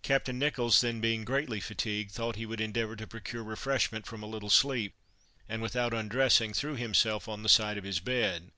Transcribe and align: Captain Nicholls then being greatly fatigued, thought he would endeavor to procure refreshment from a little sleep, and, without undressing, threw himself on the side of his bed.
Captain 0.00 0.38
Nicholls 0.38 0.80
then 0.80 0.98
being 0.98 1.26
greatly 1.26 1.60
fatigued, 1.60 2.10
thought 2.10 2.36
he 2.36 2.46
would 2.46 2.58
endeavor 2.58 2.96
to 2.96 3.06
procure 3.06 3.44
refreshment 3.44 4.06
from 4.06 4.22
a 4.22 4.26
little 4.26 4.48
sleep, 4.48 4.94
and, 5.46 5.60
without 5.60 5.92
undressing, 5.92 6.54
threw 6.54 6.74
himself 6.74 7.28
on 7.28 7.42
the 7.42 7.50
side 7.50 7.76
of 7.76 7.84
his 7.84 8.00
bed. 8.00 8.50